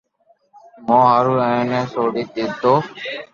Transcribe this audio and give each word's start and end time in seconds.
مون 0.85 1.01
ھارو 1.09 1.33
اي 1.45 1.59
نو 1.69 1.79
سوڙي 1.91 2.23
دو 2.31 2.45
تو 2.61 2.73